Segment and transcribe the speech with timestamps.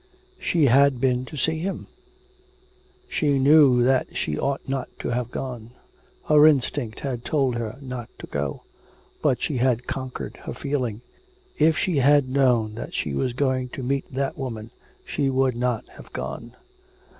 [0.39, 1.85] She had been to see him!
[3.07, 5.73] She knew that she ought not to have gone.
[6.27, 8.61] Her instinct had told her not to go.
[9.21, 11.01] But she had conquered her feeling.
[11.59, 14.71] If she had known that she was going to meet that woman
[15.05, 16.55] she would not have gone.